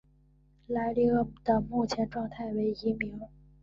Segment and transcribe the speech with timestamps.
[0.65, 3.21] 莱利鳄的目前状态为疑名。